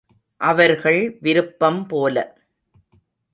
அவர்கள் 0.37 1.17
விருப்பம் 1.19 1.87
போல. 1.87 2.37